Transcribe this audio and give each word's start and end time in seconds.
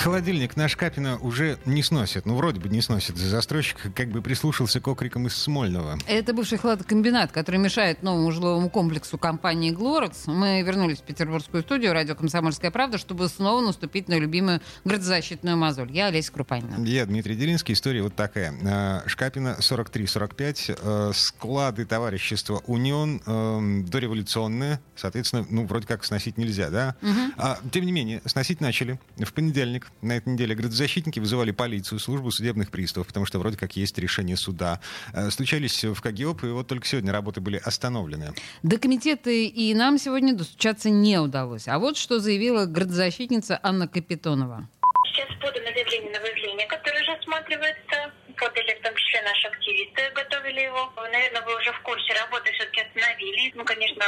Холодильник 0.00 0.56
наш 0.56 0.76
Капина 0.76 1.18
уже 1.18 1.58
не 1.66 1.82
сносит. 1.82 2.24
Ну, 2.24 2.34
вроде 2.34 2.58
бы 2.58 2.70
не 2.70 2.80
сносит. 2.80 3.18
Застройщик 3.18 3.76
как 3.94 4.08
бы 4.08 4.22
прислушался 4.22 4.80
к 4.80 4.88
окрикам 4.88 5.26
из 5.26 5.36
Смольного. 5.36 5.98
Это 6.06 6.32
бывший 6.32 6.56
хладокомбинат, 6.56 7.32
который 7.32 7.60
мешает 7.60 8.02
новому 8.02 8.32
жилому 8.32 8.70
комплексу 8.70 9.18
компании 9.18 9.72
«Глорекс». 9.72 10.26
Мы 10.26 10.62
вернулись 10.62 11.00
в 11.00 11.02
петербургскую 11.02 11.62
студию 11.62 11.92
радио 11.92 12.14
«Комсомольская 12.14 12.70
правда», 12.70 12.96
чтобы 12.96 13.28
снова 13.28 13.60
наступить 13.60 14.08
на 14.08 14.18
любимую 14.18 14.62
градозащитную 14.86 15.58
мозоль. 15.58 15.92
Я 15.92 16.06
Олеся 16.06 16.32
Крупанина. 16.32 16.82
Я 16.82 17.04
Дмитрий 17.04 17.36
Делинский. 17.36 17.74
История 17.74 18.02
вот 18.02 18.14
такая. 18.14 18.54
А, 18.64 19.02
Шкапина 19.06 19.58
43-45. 19.60 20.78
Э, 20.82 21.12
склады 21.14 21.84
товарищества 21.84 22.62
«Унион» 22.66 23.20
э, 23.26 23.82
дореволюционные. 23.86 24.80
Соответственно, 24.96 25.46
ну, 25.50 25.66
вроде 25.66 25.86
как 25.86 26.06
сносить 26.06 26.38
нельзя, 26.38 26.70
да? 26.70 26.96
Угу. 27.02 27.70
Тем 27.70 27.84
не 27.84 27.92
менее, 27.92 28.22
сносить 28.24 28.62
начали 28.62 28.98
в 29.18 29.32
понедельник 29.34 29.89
на 30.02 30.16
этой 30.16 30.32
неделе 30.32 30.54
градозащитники 30.54 31.20
вызывали 31.20 31.50
полицию, 31.50 31.98
службу 31.98 32.30
судебных 32.30 32.70
приставов, 32.70 33.06
потому 33.08 33.26
что 33.26 33.38
вроде 33.38 33.56
как 33.56 33.76
есть 33.76 33.98
решение 33.98 34.36
суда. 34.36 34.80
Э, 35.12 35.30
стучались 35.30 35.84
в 35.84 36.00
КГИОП, 36.00 36.44
и 36.44 36.48
вот 36.48 36.66
только 36.66 36.86
сегодня 36.86 37.12
работы 37.12 37.40
были 37.40 37.60
остановлены. 37.62 38.32
До 38.62 38.78
комитета 38.78 39.30
и 39.30 39.74
нам 39.74 39.98
сегодня 39.98 40.34
достучаться 40.34 40.90
не 40.90 41.18
удалось. 41.18 41.68
А 41.68 41.78
вот 41.78 41.96
что 41.96 42.20
заявила 42.20 42.66
градозащитница 42.66 43.58
Анна 43.62 43.88
Капитонова. 43.88 44.68
Сейчас 45.12 45.28
подано 45.40 45.66
заявление 45.74 46.12
на 46.12 46.20
выявление, 46.20 46.66
которое 46.66 47.02
уже 47.02 47.12
осматривается. 47.12 48.12
Подали 48.40 48.74
в 48.74 48.82
том 48.82 48.94
числе 48.96 49.20
наши 49.22 49.46
активисты, 49.48 50.10
готовили 50.14 50.60
его. 50.60 50.90
Наверное, 50.96 51.42
вы 51.42 51.56
уже 51.58 51.72
в 51.72 51.80
курсе 51.82 52.14
работы 52.14 52.50
все-таки 52.52 52.80
остановили. 52.80 53.52
Ну, 53.54 53.64
конечно, 53.66 54.04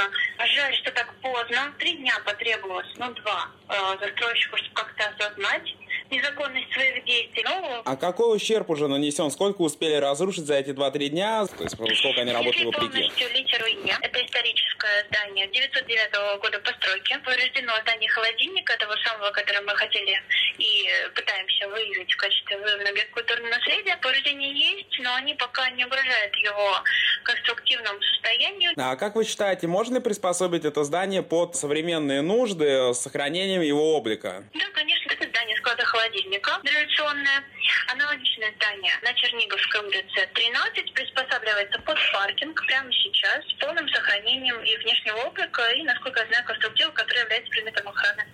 жаль, 0.56 0.74
что 0.76 0.90
так 0.90 1.12
поздно. 1.20 1.74
Три 1.78 1.96
дня 1.98 2.14
потребовалось, 2.24 2.86
ну, 2.96 3.12
два, 3.12 3.50
э, 3.68 3.74
застройщику, 4.00 4.56
чтобы 4.56 4.74
как-то 4.74 5.04
осознать 5.08 5.74
незаконность 6.10 6.72
своих 6.72 7.04
действий. 7.04 7.44
Ну, 7.44 7.82
А 7.84 7.96
какой 7.96 8.34
ущерб 8.36 8.70
уже 8.70 8.88
нанесен? 8.88 9.30
Сколько 9.30 9.60
успели 9.62 9.94
разрушить 9.96 10.46
за 10.46 10.54
эти 10.54 10.70
2-3 10.70 11.08
дня? 11.10 11.46
То 11.46 11.64
есть 11.64 11.76
сколько 11.76 12.20
они 12.20 12.32
работали 12.32 12.52
если 12.52 12.64
вопреки? 12.64 12.88
полностью 12.88 13.28
литеру 13.34 13.66
«Е». 13.66 13.96
Это 14.00 14.18
историческое 14.82 15.04
здание 15.08 15.46
909 15.48 16.40
года 16.40 16.58
постройки. 16.60 17.18
Повреждено 17.24 17.72
здание 17.82 18.10
холодильника, 18.10 18.76
того 18.78 18.94
самого, 19.04 19.30
которое 19.30 19.60
мы 19.62 19.74
хотели 19.76 20.20
и 20.58 20.88
пытаемся 21.14 21.68
выявить 21.68 22.12
в 22.12 22.16
качестве 22.16 22.58
выявленного 22.58 22.98
культурного 23.12 23.50
наследия. 23.50 23.96
Повреждения 23.96 24.52
есть, 24.52 24.98
но 25.00 25.14
они 25.14 25.34
пока 25.34 25.70
не 25.70 25.84
угрожают 25.84 26.34
его 26.36 26.82
конструктивному 27.24 28.00
состоянию. 28.02 28.72
А 28.76 28.96
как 28.96 29.14
вы 29.14 29.24
считаете, 29.24 29.66
можно 29.66 29.96
ли 29.96 30.00
приспособить 30.00 30.64
это 30.64 30.84
здание 30.84 31.22
под 31.22 31.56
современные 31.56 32.22
нужды 32.22 32.92
с 32.92 32.98
сохранением 32.98 33.62
его 33.62 33.96
облика? 33.96 34.44
Да, 34.54 34.64
конечно, 34.74 35.11
склада 35.72 35.84
холодильника 35.84 36.60
революционное. 36.62 37.44
Аналогичное 37.88 38.52
здание 38.56 38.92
на 39.02 39.12
Черниговской 39.14 39.80
улице 39.80 40.28
13 40.34 40.92
приспосабливается 40.92 41.78
под 41.80 41.98
паркинг 42.12 42.66
прямо 42.66 42.92
сейчас 42.92 43.44
с 43.48 43.52
полным 43.54 43.88
сохранением 43.88 44.60
и 44.62 44.76
внешнего 44.78 45.16
облика, 45.24 45.62
и, 45.70 45.82
насколько 45.84 46.20
я 46.20 46.26
знаю, 46.26 46.44
конструктива, 46.44 46.90
который 46.90 47.20
является 47.20 47.50
предметом 47.50 47.88
охраны. 47.88 48.24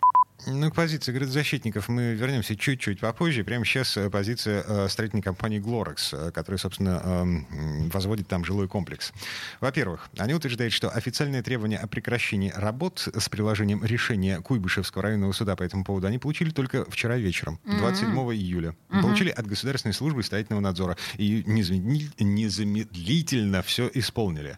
Ну, 0.50 0.70
к 0.70 0.74
позиции 0.74 1.12
градозащитников 1.12 1.88
мы 1.88 2.14
вернемся 2.14 2.56
чуть-чуть 2.56 3.00
попозже. 3.00 3.44
Прямо 3.44 3.66
сейчас 3.66 3.96
э, 3.98 4.08
позиция 4.08 4.64
э, 4.66 4.88
строительной 4.88 5.22
компании 5.22 5.58
«Глорекс», 5.58 6.14
э, 6.14 6.30
которая, 6.32 6.58
собственно, 6.58 7.02
эм, 7.04 7.91
возводит 7.91 8.28
там 8.28 8.47
жилой 8.47 8.66
комплекс. 8.66 9.12
Во-первых, 9.60 10.09
они 10.16 10.32
утверждают, 10.32 10.72
что 10.72 10.88
официальное 10.88 11.42
требование 11.42 11.78
о 11.78 11.86
прекращении 11.86 12.50
работ 12.56 13.09
с 13.14 13.28
приложением 13.28 13.84
решения 13.84 14.41
Куйбышевского 14.41 15.03
районного 15.03 15.32
суда 15.32 15.54
по 15.54 15.64
этому 15.64 15.84
поводу 15.84 16.06
они 16.06 16.19
получили 16.19 16.48
только 16.48 16.91
вчера 16.91 17.19
вечером, 17.19 17.60
27 17.66 18.09
июля. 18.32 18.75
Получили 18.88 19.28
от 19.28 19.47
Государственной 19.47 19.92
службы 19.92 20.22
строительного 20.22 20.62
надзора. 20.62 20.97
И 21.19 21.42
незамедли- 21.42 22.10
незамедлительно 22.20 23.60
все 23.62 23.91
исполнили. 23.92 24.56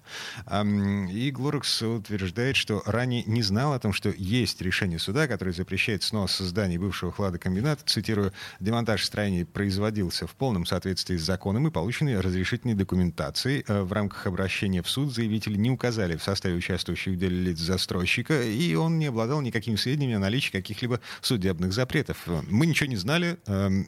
И 0.52 1.30
«Глорекс» 1.32 1.82
утверждает, 1.82 2.54
что 2.54 2.80
ранее 2.86 3.24
не 3.24 3.42
знал 3.42 3.72
о 3.72 3.80
том, 3.80 3.92
что 3.92 4.10
есть 4.16 4.62
решение 4.62 5.00
суда, 5.00 5.26
которое 5.26 5.52
запрещает 5.52 5.79
снос 6.02 6.38
зданий 6.38 6.78
бывшего 6.78 7.12
хладокомбината. 7.12 7.82
Цитирую, 7.86 8.32
«Демонтаж 8.60 9.04
строений 9.04 9.44
производился 9.44 10.26
в 10.26 10.32
полном 10.34 10.66
соответствии 10.66 11.16
с 11.16 11.22
законом 11.22 11.66
и 11.66 11.70
полученной 11.70 12.20
разрешительной 12.20 12.74
документацией. 12.74 13.64
Э, 13.66 13.82
В 13.82 13.92
рамках 13.92 14.26
обращения 14.26 14.82
в 14.82 14.88
суд 14.88 15.12
заявители 15.12 15.56
не 15.56 15.70
указали 15.70 16.16
в 16.16 16.22
составе 16.22 16.54
участвующих 16.56 17.14
в 17.14 17.18
деле 17.18 17.36
лиц 17.40 17.58
застройщика, 17.58 18.42
и 18.42 18.74
он 18.74 18.98
не 18.98 19.06
обладал 19.06 19.40
никакими 19.40 19.76
сведениями 19.76 20.14
о 20.14 20.18
наличии 20.18 20.50
каких-либо 20.50 21.00
судебных 21.20 21.72
запретов. 21.72 22.26
Мы 22.48 22.66
ничего 22.66 22.88
не 22.88 22.96
знали. 22.96 23.38
эм, 23.46 23.86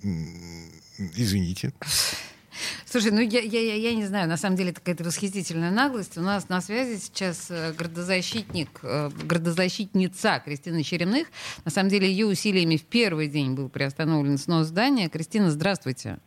Извините. 1.17 1.73
Слушай, 2.93 3.11
ну 3.11 3.21
я, 3.21 3.41
я, 3.41 3.75
я, 3.75 3.95
не 3.95 4.05
знаю, 4.05 4.29
на 4.29 4.37
самом 4.37 4.55
деле 4.55 4.69
это 4.69 4.81
какая-то 4.81 5.03
восхитительная 5.03 5.71
наглость. 5.71 6.19
У 6.19 6.21
нас 6.21 6.51
на 6.51 6.61
связи 6.61 6.99
сейчас 6.99 7.51
э, 7.51 7.73
градозащитник, 7.73 8.69
э, 8.83 9.09
градозащитница 9.25 10.43
Кристина 10.45 10.85
Черемных. 10.85 11.29
На 11.65 11.71
самом 11.71 11.89
деле 11.89 12.07
ее 12.07 12.27
усилиями 12.27 12.77
в 12.77 12.85
первый 12.85 13.29
день 13.29 13.55
был 13.55 13.71
приостановлен 13.71 14.37
снос 14.37 14.67
здания. 14.67 15.09
Кристина, 15.09 15.51
здравствуйте. 15.51 16.19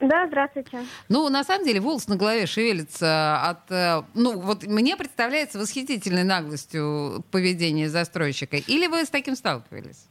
Да, 0.00 0.26
здравствуйте. 0.26 0.86
Ну, 1.10 1.28
на 1.28 1.44
самом 1.44 1.66
деле, 1.66 1.82
волос 1.82 2.08
на 2.08 2.16
голове 2.16 2.46
шевелится 2.46 3.42
от... 3.42 3.70
э, 3.70 4.04
Ну, 4.14 4.40
вот 4.40 4.66
мне 4.66 4.96
представляется 4.96 5.58
восхитительной 5.58 6.24
наглостью 6.24 7.26
поведения 7.30 7.90
застройщика. 7.90 8.56
Или 8.56 8.86
вы 8.86 9.04
с 9.04 9.10
таким 9.10 9.36
сталкивались? 9.36 10.06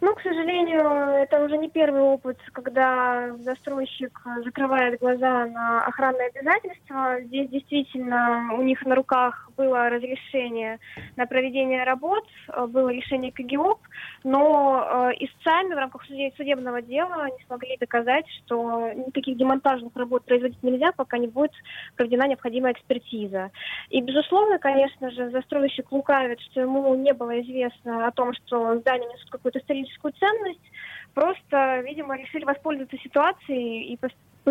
Ну, 0.00 0.14
к 0.14 0.22
сожалению, 0.22 0.80
это 1.22 1.42
уже 1.42 1.58
не 1.58 1.68
первый 1.68 2.02
опыт, 2.02 2.38
когда 2.52 3.34
застройщик 3.38 4.20
закрывает 4.44 5.00
глаза 5.00 5.46
на 5.46 5.84
охранные 5.86 6.28
обязательства. 6.28 7.20
Здесь 7.22 7.48
действительно 7.50 8.50
у 8.56 8.62
них 8.62 8.86
на 8.86 8.94
руках 8.94 9.50
было 9.56 9.90
разрешение 9.90 10.78
на 11.16 11.26
проведение 11.26 11.82
работ, 11.82 12.24
было 12.68 12.90
решение 12.90 13.32
КГИОП, 13.32 13.80
но 14.22 15.10
э, 15.10 15.24
истцами 15.24 15.74
в 15.74 15.78
рамках 15.78 16.08
суде- 16.08 16.32
судебного 16.36 16.80
дела 16.80 17.26
не 17.26 17.44
смогли 17.46 17.76
доказать, 17.80 18.26
что 18.44 18.92
никаких 18.92 19.36
демонтажных 19.36 19.96
работ 19.96 20.24
производить 20.24 20.62
нельзя, 20.62 20.92
пока 20.92 21.18
не 21.18 21.26
будет 21.26 21.52
проведена 21.96 22.28
необходимая 22.28 22.72
экспертиза. 22.72 23.50
И, 23.88 24.00
безусловно, 24.00 24.60
конечно 24.60 25.10
же, 25.10 25.30
застройщик 25.30 25.90
лукавит, 25.90 26.40
что 26.40 26.60
ему 26.60 26.94
не 26.94 27.12
было 27.12 27.40
известно 27.40 28.06
о 28.06 28.12
том, 28.12 28.32
что 28.34 28.78
здание 28.78 29.08
несут 29.12 29.30
какую-то 29.30 29.58
историческую 29.58 29.87
ценность. 30.10 30.70
Просто, 31.14 31.80
видимо, 31.80 32.16
решили 32.16 32.44
воспользоваться 32.44 32.96
ситуацией 32.98 33.92
и 33.92 33.96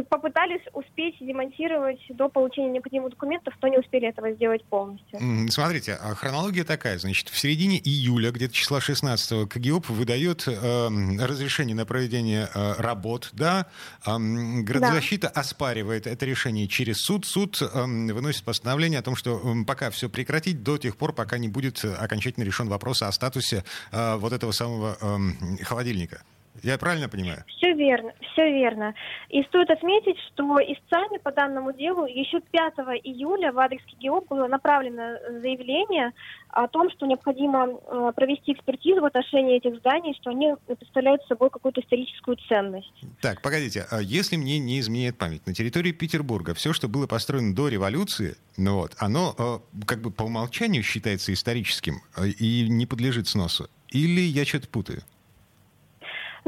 попытались 0.05 0.61
успеть 0.73 1.15
демонтировать 1.19 1.99
до 2.09 2.29
получения 2.29 2.71
необходимых 2.71 3.11
документов, 3.11 3.53
но 3.61 3.67
не 3.67 3.77
успели 3.77 4.07
этого 4.07 4.31
сделать 4.31 4.63
полностью. 4.65 5.19
Смотрите, 5.49 5.93
а 5.93 6.13
хронология 6.15 6.63
такая. 6.63 6.97
Значит, 6.99 7.29
в 7.29 7.37
середине 7.37 7.79
июля, 7.79 8.31
где-то 8.31 8.53
числа 8.53 8.81
16 8.81 9.49
КГИОП 9.49 9.89
выдает 9.89 10.47
эм, 10.47 11.19
разрешение 11.19 11.75
на 11.75 11.85
проведение 11.85 12.49
э, 12.53 12.73
работ, 12.77 13.29
да? 13.33 13.67
Эм, 14.05 14.63
градозащита 14.63 15.27
оспаривает 15.29 16.07
это 16.07 16.25
решение 16.25 16.67
через 16.67 16.97
суд. 16.97 17.25
Суд 17.25 17.61
эм, 17.61 18.07
выносит 18.07 18.43
постановление 18.43 18.99
о 18.99 19.03
том, 19.03 19.15
что 19.15 19.39
эм, 19.43 19.65
пока 19.65 19.89
все 19.91 20.09
прекратить 20.09 20.63
до 20.63 20.77
тех 20.77 20.97
пор, 20.97 21.13
пока 21.13 21.37
не 21.37 21.47
будет 21.47 21.83
э, 21.83 21.93
окончательно 21.93 22.43
решен 22.43 22.67
вопрос 22.67 23.01
о 23.01 23.11
статусе 23.11 23.63
э, 23.91 24.15
вот 24.17 24.33
этого 24.33 24.51
самого 24.51 24.97
эм, 25.01 25.57
холодильника. 25.63 26.21
Я 26.63 26.77
правильно 26.77 27.09
понимаю? 27.09 27.43
Все 27.47 27.73
верно, 27.73 28.13
все 28.31 28.51
верно. 28.51 28.93
И 29.29 29.43
стоит 29.43 29.69
отметить, 29.69 30.17
что 30.27 30.43
истцами 30.59 31.17
по 31.17 31.31
данному 31.31 31.73
делу 31.73 32.05
еще 32.05 32.39
5 32.39 32.73
июля 33.03 33.51
в 33.51 33.59
адрес 33.59 33.81
КГИОП 33.91 34.27
было 34.29 34.47
направлено 34.47 35.17
заявление 35.41 36.13
о 36.49 36.67
том, 36.67 36.89
что 36.91 37.05
необходимо 37.05 37.67
э, 37.67 38.11
провести 38.15 38.53
экспертизу 38.53 39.01
в 39.01 39.05
отношении 39.05 39.57
этих 39.57 39.77
зданий, 39.79 40.15
что 40.19 40.31
они 40.31 40.55
представляют 40.65 41.23
собой 41.27 41.49
какую-то 41.49 41.81
историческую 41.81 42.37
ценность. 42.47 42.91
Так, 43.21 43.41
погодите, 43.41 43.85
а 43.91 44.01
если 44.01 44.37
мне 44.37 44.57
не 44.57 44.79
изменяет 44.79 45.17
память, 45.17 45.45
на 45.45 45.53
территории 45.53 45.91
Петербурга 45.91 46.53
все, 46.53 46.73
что 46.73 46.87
было 46.87 47.05
построено 47.05 47.53
до 47.53 47.67
революции, 47.67 48.37
ну 48.57 48.75
вот, 48.75 48.95
оно 48.97 49.35
э, 49.37 49.83
как 49.85 50.01
бы 50.01 50.11
по 50.11 50.23
умолчанию 50.23 50.83
считается 50.83 51.33
историческим 51.33 52.01
э, 52.15 52.29
и 52.29 52.67
не 52.69 52.85
подлежит 52.85 53.27
сносу. 53.27 53.69
Или 53.89 54.21
я 54.21 54.45
что-то 54.45 54.67
путаю? 54.67 55.03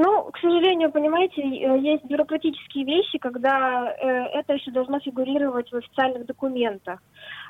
Ну, 0.02 0.32
к 0.32 0.38
сожалению, 0.40 0.92
понимаете, 0.94 1.42
есть 1.46 2.06
бюрократические 2.06 2.86
вещи, 2.86 3.18
когда 3.18 3.92
э, 3.92 4.08
это 4.40 4.54
еще 4.54 4.72
должно 4.72 4.98
фигурировать 5.02 5.70
в 5.70 5.76
официальных 5.76 6.26
документах. 6.26 7.02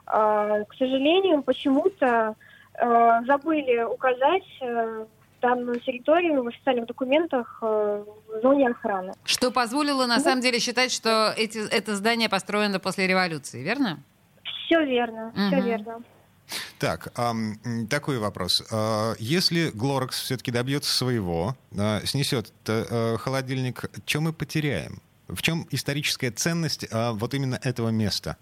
А, 0.08 0.64
К 0.64 0.74
сожалению, 0.74 1.44
почему-то 1.44 2.34
э, 2.74 3.20
забыли 3.28 3.84
указать 3.84 4.42
э, 4.62 5.06
данную 5.44 5.80
территорию 5.80 6.44
в 6.44 6.48
официальных 6.48 6.88
документах 6.88 7.60
в 7.62 8.06
зоне 8.42 8.70
охраны. 8.70 9.14
Что 9.26 9.52
позволило 9.52 10.08
на 10.08 10.16
Ну. 10.18 10.22
самом 10.24 10.42
деле 10.42 10.58
считать, 10.58 10.92
что 10.92 11.32
эти, 11.38 11.60
это 11.72 11.96
здание 11.96 12.30
построено 12.30 12.80
после 12.80 13.06
революции, 13.06 13.62
верно? 13.62 14.00
Все 14.66 14.84
верно, 14.86 15.32
все 15.36 15.56
Мгм. 15.58 15.66
верно. 15.66 16.00
Так, 16.78 17.14
такой 17.90 18.18
вопрос. 18.20 18.64
А, 18.72 19.16
Если 19.20 19.70
Глорекс 19.70 20.22
все-таки 20.22 20.52
добьется 20.52 20.92
своего, 20.92 21.58
снесет 22.06 22.52
э, 22.68 23.18
холодильник, 23.20 23.86
что 24.06 24.22
мы 24.22 24.34
потеряем? 24.34 25.02
В 25.28 25.42
чем 25.44 25.68
историческая 25.70 26.32
ценность 26.32 26.88
а, 26.92 27.14
вот 27.14 27.34
именно 27.36 27.60
этого 27.64 27.90
места? 27.90 28.38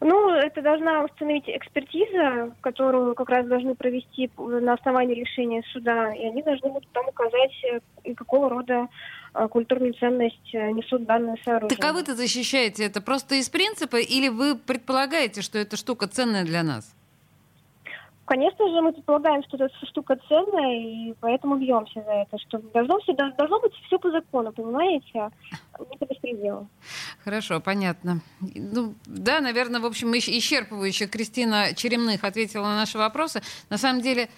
Ну, 0.00 0.30
это 0.30 0.62
должна 0.62 1.04
установить 1.04 1.44
экспертиза, 1.46 2.54
которую 2.62 3.14
как 3.14 3.28
раз 3.28 3.46
должны 3.46 3.74
провести 3.74 4.30
на 4.38 4.72
основании 4.72 5.14
решения 5.14 5.62
суда, 5.74 6.14
и 6.14 6.24
они 6.24 6.42
должны 6.42 6.70
будут 6.70 6.88
там 6.92 7.06
указать, 7.06 7.52
э, 8.04 8.14
какого 8.14 8.48
рода 8.48 8.88
э, 9.34 9.48
культурную 9.48 9.92
ценность 9.92 10.54
э, 10.54 10.70
несут 10.70 11.04
данные 11.04 11.36
сооружения. 11.44 11.76
Так 11.76 11.90
а 11.90 11.92
вы-то 11.92 12.14
защищаете 12.14 12.86
это 12.86 13.02
просто 13.02 13.34
из 13.34 13.50
принципа 13.50 13.96
или 13.96 14.28
вы 14.28 14.56
предполагаете, 14.56 15.42
что 15.42 15.58
эта 15.58 15.76
штука 15.76 16.08
ценная 16.08 16.44
для 16.44 16.62
нас? 16.62 16.94
Конечно 18.30 18.68
же, 18.70 18.80
мы 18.80 18.92
предполагаем, 18.92 19.42
что 19.42 19.56
эта 19.56 19.74
штука 19.86 20.16
ценная, 20.28 20.78
и 20.78 21.14
поэтому 21.20 21.56
бьемся 21.56 22.00
за 22.00 22.12
это. 22.12 22.38
Что 22.38 22.58
должно, 22.72 23.00
все, 23.00 23.12
должно 23.12 23.58
быть 23.58 23.74
все 23.86 23.98
по 23.98 24.08
закону, 24.12 24.52
понимаете? 24.52 25.30
Не 25.90 25.98
по 25.98 26.04
беспределу. 26.04 26.68
Хорошо, 27.24 27.60
понятно. 27.60 28.22
Ну, 28.40 28.94
да, 29.04 29.40
наверное, 29.40 29.80
в 29.80 29.86
общем, 29.86 30.12
исчерпывающе 30.14 31.06
Кристина 31.06 31.74
Черемных 31.74 32.24
ответила 32.24 32.62
на 32.62 32.76
наши 32.76 32.96
вопросы. 32.96 33.42
На 33.68 33.76
самом 33.76 34.00
деле, 34.00 34.30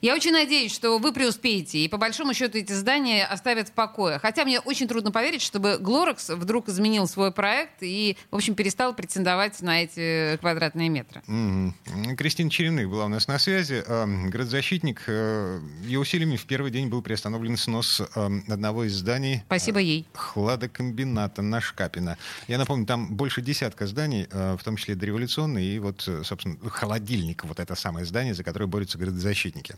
я 0.00 0.14
очень 0.14 0.32
надеюсь, 0.32 0.72
что 0.72 0.98
вы 0.98 1.12
преуспеете, 1.12 1.78
и 1.78 1.88
по 1.88 1.96
большому 1.96 2.34
счету 2.34 2.58
эти 2.58 2.72
здания 2.72 3.24
оставят 3.24 3.68
в 3.68 3.72
покое. 3.72 4.18
Хотя 4.18 4.44
мне 4.44 4.60
очень 4.60 4.88
трудно 4.88 5.10
поверить, 5.12 5.42
чтобы 5.42 5.78
Глорекс 5.78 6.30
вдруг 6.30 6.68
изменил 6.68 7.06
свой 7.06 7.32
проект 7.32 7.82
и, 7.82 8.16
в 8.30 8.36
общем, 8.36 8.54
перестал 8.54 8.94
претендовать 8.94 9.60
на 9.62 9.82
эти 9.82 10.36
квадратные 10.38 10.88
метры. 10.88 11.22
Мгм. 11.26 11.74
Кристина 12.16 12.50
Черемных 12.50 12.88
была 12.88 13.06
у 13.06 13.08
нас 13.08 13.26
на 13.28 13.38
связи. 13.38 13.82
Ам, 13.86 14.30
Градозащитник. 14.30 15.02
э, 15.06 15.60
Ее 15.84 15.98
усилиями 15.98 16.36
в 16.36 16.46
первый 16.46 16.70
день 16.70 16.88
был 16.88 17.02
приостановлен 17.02 17.56
снос 17.56 18.00
ам, 18.14 18.44
одного 18.48 18.84
из 18.84 18.94
зданий 18.94 19.42
Спасибо 19.46 19.78
ей. 19.80 20.06
хладокомбината 20.14 21.42
на 21.42 21.60
Шкапина. 21.60 22.16
Я 22.48 22.58
напомню, 22.58 22.86
там 22.86 23.14
больше 23.14 23.42
десятка 23.42 23.86
зданий, 23.86 24.26
э, 24.30 24.56
в 24.58 24.64
том 24.64 24.76
числе 24.76 24.94
дореволюционные, 24.94 25.76
и 25.76 25.78
вот, 25.78 26.04
э, 26.06 26.22
собственно, 26.24 26.56
холодильник, 26.70 27.44
вот 27.44 27.58
это 27.60 27.74
самое 27.74 28.06
здание, 28.06 28.34
за 28.34 28.44
которое 28.44 28.66
борются 28.66 28.98
градозащитники. 28.98 29.71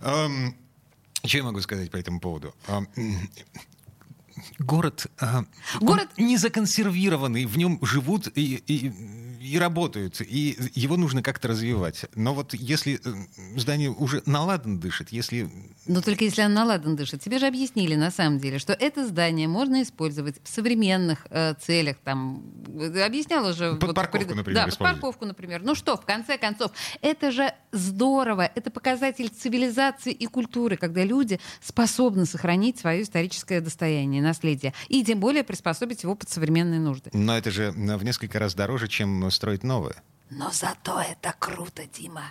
Эм, 0.00 0.56
Что 1.24 1.36
я 1.38 1.44
могу 1.44 1.60
сказать 1.60 1.90
по 1.90 1.96
этому 1.96 2.20
поводу? 2.20 2.54
Эм, 2.68 2.88
Город, 4.58 5.06
а, 5.18 5.44
Город- 5.80 6.08
не 6.16 6.38
законсервированный, 6.38 7.44
в 7.44 7.58
нем 7.58 7.78
живут 7.82 8.28
и, 8.34 8.62
и, 8.66 8.90
и 9.50 9.58
работают, 9.58 10.20
и 10.20 10.56
его 10.74 10.96
нужно 10.96 11.22
как-то 11.22 11.48
развивать. 11.48 12.06
Но 12.14 12.34
вот 12.34 12.54
если 12.54 13.00
э, 13.04 13.58
здание 13.58 13.90
уже 13.90 14.22
наладан 14.26 14.78
дышит, 14.78 15.10
если 15.10 15.50
Но 15.86 16.00
только 16.02 16.24
если 16.24 16.42
она 16.42 16.60
наладан 16.64 16.96
дышит. 16.96 17.22
Тебе 17.22 17.38
же 17.38 17.46
объяснили, 17.46 17.96
на 17.96 18.10
самом 18.10 18.38
деле, 18.38 18.58
что 18.58 18.72
это 18.72 19.06
здание 19.06 19.48
можно 19.48 19.82
использовать 19.82 20.36
в 20.42 20.48
современных 20.48 21.26
э, 21.30 21.54
целях. 21.60 21.96
Там, 22.04 22.44
э, 22.68 23.02
объясняла 23.02 23.52
же... 23.52 23.74
Под 23.74 23.94
парковку, 23.94 24.34
например, 24.34 24.64
Да, 24.64 24.66
под 24.66 24.78
парковку, 24.78 25.24
например. 25.24 25.62
Ну 25.62 25.74
что, 25.74 25.96
в 25.96 26.02
конце 26.02 26.38
концов, 26.38 26.70
это 27.00 27.30
же 27.32 27.52
здорово. 27.72 28.50
Это 28.54 28.70
показатель 28.70 29.28
цивилизации 29.28 30.12
и 30.12 30.26
культуры, 30.26 30.76
когда 30.76 31.02
люди 31.04 31.40
способны 31.60 32.26
сохранить 32.26 32.78
свое 32.78 33.02
историческое 33.02 33.60
достояние, 33.60 34.22
наследие. 34.22 34.74
И 34.88 35.04
тем 35.04 35.18
более 35.18 35.42
приспособить 35.42 36.02
его 36.02 36.14
под 36.14 36.30
современные 36.30 36.80
нужды. 36.80 37.10
Но 37.12 37.36
это 37.36 37.50
же 37.50 37.74
э, 37.76 37.96
в 37.96 38.04
несколько 38.04 38.38
раз 38.38 38.54
дороже, 38.54 38.88
чем 38.88 39.30
строить 39.40 39.64
новое. 39.64 39.94
Но 40.28 40.50
зато 40.52 41.00
это 41.00 41.34
круто, 41.38 41.82
Дима. 41.86 42.30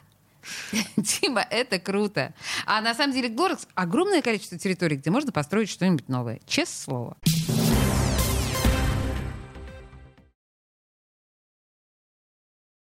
Дима, 0.95 1.43
это 1.49 1.79
круто. 1.79 2.35
А 2.67 2.81
на 2.81 2.93
самом 2.93 3.15
деле 3.15 3.29
Глорекс 3.29 3.67
огромное 3.73 4.21
количество 4.21 4.59
территорий, 4.59 4.95
где 4.97 5.09
можно 5.09 5.31
построить 5.31 5.69
что-нибудь 5.69 6.07
новое. 6.07 6.39
Честное 6.45 6.83
слово. 6.85 7.17